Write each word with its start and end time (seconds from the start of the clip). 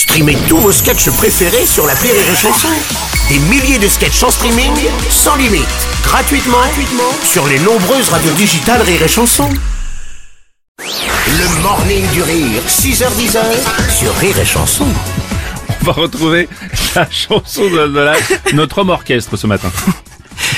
Streamez 0.00 0.36
tous 0.48 0.56
vos 0.56 0.72
sketchs 0.72 1.10
préférés 1.10 1.66
sur 1.66 1.86
la 1.86 1.92
Rire 1.94 2.14
et 2.14 2.34
Chanson. 2.36 2.68
Des 3.28 3.38
milliers 3.38 3.78
de 3.78 3.86
sketchs 3.86 4.22
en 4.22 4.30
streaming, 4.30 4.72
sans 5.10 5.36
limite, 5.36 5.66
gratuitement, 6.02 6.56
gratuitement 6.58 7.12
sur 7.22 7.46
les 7.46 7.58
nombreuses 7.58 8.08
radios 8.08 8.32
digitales 8.32 8.80
Rire 8.80 9.02
et 9.02 9.08
Chanson. 9.08 9.48
Le 10.78 11.62
morning 11.62 12.02
du 12.12 12.22
rire, 12.22 12.62
6h10 12.66 13.36
sur 13.98 14.14
Rire 14.16 14.38
et 14.38 14.46
Chanson. 14.46 14.86
On 15.82 15.84
va 15.84 15.92
retrouver 15.92 16.48
la 16.94 17.06
chanson 17.10 17.64
de, 17.68 17.86
de 17.88 18.00
la- 18.00 18.16
notre 18.54 18.78
homme 18.78 18.88
orchestre 18.90 19.36
ce 19.36 19.46
matin. 19.46 19.70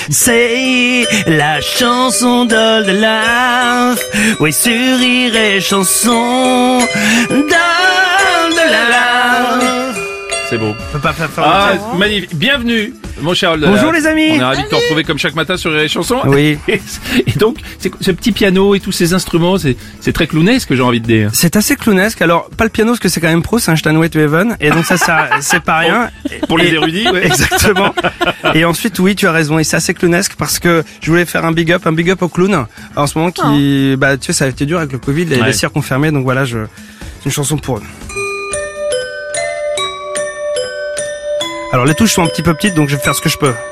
C'est 0.08 1.04
la 1.26 1.60
chanson 1.60 2.44
de 2.44 2.92
la 3.00 3.94
Oui, 4.38 4.52
sur 4.52 4.70
Rire 4.98 5.34
et 5.34 5.60
chanson 5.60 6.78
de 7.30 7.91
C'est 10.52 10.58
beau. 10.58 10.74
Ah, 11.38 11.72
magnifique. 11.96 12.36
Bienvenue, 12.36 12.92
mon 13.22 13.32
cher. 13.32 13.56
Bonjour, 13.56 13.90
les 13.90 14.06
amis. 14.06 14.32
On 14.32 14.34
est 14.34 14.44
ravis 14.44 14.64
de 14.64 14.68
te 14.68 14.74
retrouver 14.74 15.02
comme 15.02 15.16
chaque 15.16 15.34
matin 15.34 15.56
sur 15.56 15.70
les 15.70 15.88
chansons. 15.88 16.20
Oui. 16.26 16.58
Et, 16.68 16.74
et 17.26 17.32
donc, 17.38 17.56
ce 17.78 18.10
petit 18.10 18.32
piano 18.32 18.74
et 18.74 18.80
tous 18.80 18.92
ces 18.92 19.14
instruments, 19.14 19.56
c'est 19.56 20.12
très 20.12 20.26
clownesque, 20.26 20.74
j'ai 20.74 20.82
envie 20.82 21.00
de 21.00 21.06
dire. 21.06 21.30
C'est 21.32 21.56
assez 21.56 21.74
clownesque. 21.74 22.20
Alors, 22.20 22.50
pas 22.50 22.64
le 22.64 22.70
piano, 22.70 22.90
parce 22.90 23.00
que 23.00 23.08
c'est 23.08 23.22
quand 23.22 23.30
même 23.30 23.40
pro, 23.40 23.60
c'est 23.60 23.70
un 23.70 23.76
Steinway 23.76 24.10
to 24.10 24.18
Heaven. 24.18 24.58
Et 24.60 24.68
donc 24.68 24.84
ça, 24.84 24.98
ça 24.98 25.30
c'est 25.40 25.62
pas 25.62 25.78
rien. 25.78 26.10
Pour 26.46 26.58
les 26.58 26.66
érudits, 26.74 27.08
ouais. 27.08 27.24
Exactement. 27.24 27.94
Et 28.52 28.66
ensuite, 28.66 28.98
oui, 28.98 29.16
tu 29.16 29.26
as 29.26 29.32
raison. 29.32 29.58
Et 29.58 29.64
c'est 29.64 29.76
assez 29.76 29.94
clownesque 29.94 30.34
parce 30.36 30.58
que 30.58 30.84
je 31.00 31.10
voulais 31.10 31.24
faire 31.24 31.46
un 31.46 31.52
big 31.52 31.72
up, 31.72 31.86
un 31.86 31.92
big 31.92 32.10
up 32.10 32.20
au 32.20 32.28
clown. 32.28 32.66
En 32.94 33.06
ce 33.06 33.16
moment, 33.16 33.30
qui, 33.30 33.96
bah, 33.96 34.18
tu 34.18 34.26
sais, 34.26 34.32
ça 34.34 34.44
a 34.44 34.48
été 34.48 34.66
dur 34.66 34.76
avec 34.80 34.92
le 34.92 34.98
Covid, 34.98 35.24
les, 35.24 35.40
Ouais. 35.40 35.46
les 35.46 35.52
cirques 35.54 35.76
ont 35.78 35.80
fermé. 35.82 36.10
Donc 36.10 36.24
voilà, 36.24 36.44
je, 36.44 36.58
c'est 37.20 37.24
une 37.24 37.32
chanson 37.32 37.56
pour 37.56 37.78
eux. 37.78 37.82
Alors 41.72 41.86
les 41.86 41.94
touches 41.94 42.12
sont 42.12 42.22
un 42.22 42.26
petit 42.26 42.42
peu 42.42 42.54
petites, 42.54 42.74
donc 42.74 42.88
je 42.88 42.96
vais 42.96 43.02
faire 43.02 43.14
ce 43.14 43.20
que 43.20 43.28
je 43.28 43.38
peux. 43.38 43.54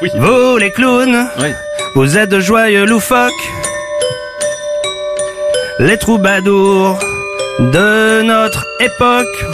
Oui. 0.00 0.10
Vous 0.16 0.56
les 0.56 0.70
clowns, 0.70 1.26
Oui. 1.38 1.48
vous 1.94 2.16
êtes 2.16 2.30
de 2.30 2.40
joyeux 2.40 2.84
loufoques, 2.86 3.32
les 5.78 5.98
troubadours 5.98 6.98
de 7.58 8.22
notre 8.22 8.64
époque. 8.80 9.44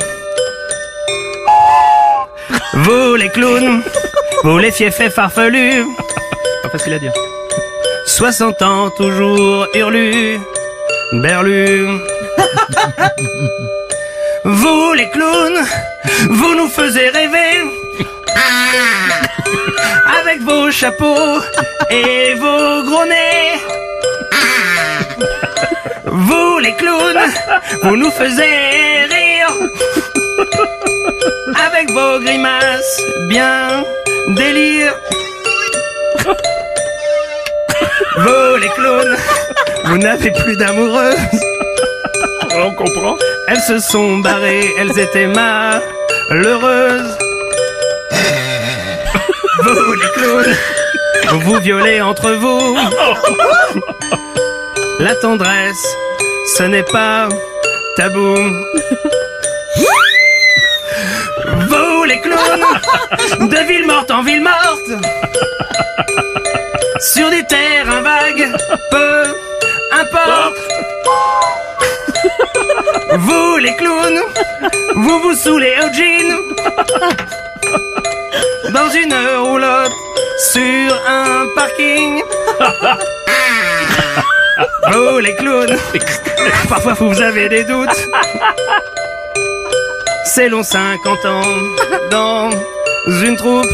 Vous 2.75 3.15
les 3.17 3.29
clowns, 3.31 3.83
vous 4.45 4.59
les 4.59 4.71
fiefs 4.71 5.09
farfelus, 5.13 5.85
Pas 6.63 6.69
facile 6.71 6.95
à 6.95 6.99
dire. 6.99 7.13
60 8.07 8.63
ans 8.63 8.91
toujours 8.91 9.67
hurlus, 9.75 10.39
berlus. 11.15 11.87
vous 14.61 14.93
les 14.93 15.09
clowns, 15.11 15.63
vous 16.29 16.55
nous 16.55 16.69
faisiez 16.69 17.09
rêver. 17.09 17.53
Avec 20.21 20.43
vos 20.43 20.71
chapeaux 20.71 21.41
et 21.91 22.35
vos 22.35 22.83
gros 22.89 23.07
nez. 23.07 23.47
Vous 26.05 26.59
les 26.59 26.75
clowns, 26.75 27.27
vous 27.85 27.97
nous 27.97 28.11
faisiez 28.11 29.07
rire. 29.15 29.53
Avec 31.67 31.91
vos 31.91 32.21
grimaces 32.21 33.01
bien 33.29 33.83
délire. 34.29 34.95
Vous 38.25 38.57
les 38.61 38.69
clowns, 38.77 39.17
vous 39.87 39.99
n'avez 39.99 40.31
plus 40.31 40.57
d'amoureuses. 40.57 41.50
On 42.63 42.73
comprend. 42.73 43.17
Elles 43.49 43.61
se 43.61 43.79
sont 43.79 44.19
barrées, 44.19 44.69
elles 44.79 44.99
étaient 44.99 45.27
malheureuses. 45.27 47.17
Vous 49.63 49.93
les 49.95 50.11
clowns, 50.15 50.57
vous 51.31 51.41
vous 51.41 51.61
violez 51.61 52.01
entre 52.01 52.33
vous. 52.33 52.77
La 54.99 55.15
tendresse, 55.17 55.97
ce 56.57 56.63
n'est 56.65 56.83
pas 56.83 57.29
tabou. 57.97 58.35
Vous 61.69 62.05
les 62.05 62.21
clowns, 62.21 63.49
de 63.49 63.69
ville 63.69 63.87
morte 63.87 64.11
en 64.11 64.23
ville 64.23 64.43
morte. 64.43 64.91
Sur 67.01 67.31
des 67.31 67.45
terrains 67.45 68.03
vagues, 68.03 68.53
Vous 73.13 73.57
les 73.57 73.75
clowns, 73.77 74.21
vous 74.95 75.21
vous 75.21 75.35
saoulez 75.35 75.75
au 75.81 75.93
jean. 75.93 76.39
Dans 78.73 78.89
une 78.91 79.15
roulotte 79.39 79.93
sur 80.53 80.95
un 81.09 81.47
parking. 81.55 82.23
Vous 84.93 85.19
les 85.19 85.35
clowns, 85.37 85.77
parfois 86.69 86.95
vous 86.95 87.21
avez 87.21 87.49
des 87.49 87.65
doutes. 87.65 88.09
C'est 90.25 90.49
long 90.49 90.63
50 90.63 91.25
ans 91.27 91.43
dans 92.11 92.51
une 93.07 93.37
troupe. 93.37 93.67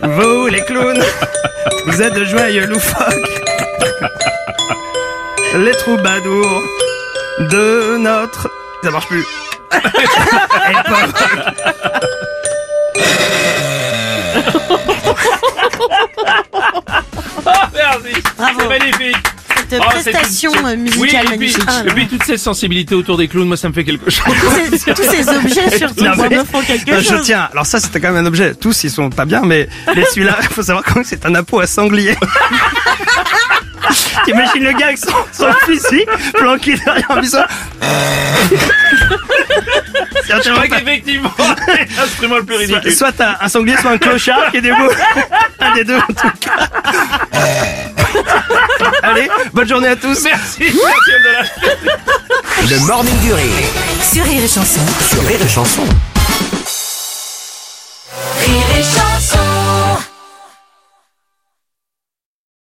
Vous 0.00 0.46
les 0.48 0.64
clowns, 0.64 1.02
vous 1.86 2.02
êtes 2.02 2.14
de 2.14 2.24
joyeux 2.24 2.66
loufoques 2.66 3.42
les 5.56 5.72
troubadours 5.72 6.62
de 7.40 7.96
notre... 7.98 8.48
Ça 8.82 8.90
marche 8.90 9.06
plus. 9.08 9.24
Ah, 17.46 17.70
merci. 17.74 18.22
C'est 18.58 18.68
magnifique. 18.68 19.16
Cette 19.68 19.82
c'est 19.82 20.12
prestation 20.12 20.52
une- 20.60 20.66
euh, 20.66 20.76
musicale 20.76 21.00
oui, 21.02 21.08
et 21.10 21.20
puis, 21.20 21.28
magnifique. 21.30 21.64
Ah, 21.66 21.82
et 21.84 21.90
puis 21.90 22.06
toute 22.06 22.22
cette 22.24 22.38
sensibilité 22.38 22.94
autour 22.94 23.16
des 23.16 23.26
clowns, 23.26 23.48
moi 23.48 23.56
ça 23.56 23.68
me 23.68 23.74
fait 23.74 23.82
quelque 23.84 24.10
chose. 24.10 24.24
tous, 24.24 24.78
ces, 24.78 24.94
tous 24.94 25.02
ces 25.02 25.28
objets 25.36 25.78
sur 25.78 25.92
ton 25.94 26.04
Non, 26.04 26.12
mais- 26.30 26.36
me 26.38 26.44
font 26.44 26.60
quelque 26.62 26.90
Non, 26.92 27.00
je 27.00 27.08
chose. 27.08 27.22
tiens. 27.24 27.48
Alors 27.50 27.66
ça, 27.66 27.80
c'était 27.80 28.00
quand 28.00 28.12
même 28.12 28.24
un 28.24 28.28
objet. 28.28 28.54
Tous, 28.54 28.84
ils 28.84 28.90
sont 28.90 29.10
pas 29.10 29.24
bien, 29.24 29.42
mais, 29.44 29.68
mais 29.94 30.04
celui-là, 30.04 30.36
il 30.40 30.48
faut 30.50 30.62
savoir 30.62 30.84
quand 30.84 30.94
même 30.96 31.02
que 31.04 31.10
c'est 31.10 31.26
un 31.26 31.34
appôt 31.34 31.58
à 31.60 31.66
sanglier. 31.66 32.14
T'imagines 34.24 34.64
le 34.64 34.72
gars 34.72 34.86
avec 34.86 34.98
son, 34.98 35.12
son 35.32 35.52
fusil 35.64 36.04
planqué 36.34 36.76
derrière 36.76 37.10
un 37.10 37.20
bison. 37.20 37.44
C'est 40.26 40.42
Je 40.44 40.50
crois 40.50 40.66
qu'effectivement, 40.66 41.30
c'est 41.66 41.88
l'instrument 41.96 42.36
le 42.36 42.44
plus 42.44 42.56
Soit, 42.56 42.64
ridicule. 42.76 42.92
soit 42.96 43.12
t'as 43.12 43.36
un 43.40 43.48
sanglier, 43.48 43.76
soit 43.76 43.92
un 43.92 43.98
clochard 43.98 44.50
qui 44.50 44.56
est 44.58 44.60
debout. 44.60 44.90
Un 45.60 45.74
des 45.74 45.84
deux 45.84 45.96
en 45.96 46.00
tout 46.00 46.30
cas. 46.40 46.68
Allez, 49.02 49.28
bonne 49.52 49.68
journée 49.68 49.88
à 49.88 49.96
tous. 49.96 50.22
Merci. 50.24 50.64
Le 52.68 52.78
morning 52.86 53.18
du 53.20 53.32
rire 53.32 53.52
Sur 54.02 54.24
Rire 54.24 54.42
et 54.44 54.48
Chanson. 54.48 54.80
sur 55.08 55.22
Rire 55.26 55.40
et 55.44 55.48
Chanson. 55.48 55.86